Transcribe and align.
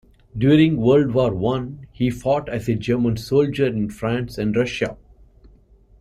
During 0.35 0.77
World 0.77 1.11
War 1.11 1.31
One 1.31 1.85
he 1.91 2.09
fought 2.09 2.49
as 2.49 2.67
a 2.67 2.73
German 2.73 3.17
soldier 3.17 3.67
in 3.67 3.91
France 3.91 4.39
and 4.39 4.55
Russia. 4.55 4.97